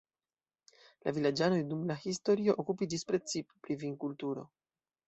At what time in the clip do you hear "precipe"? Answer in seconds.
3.13-3.63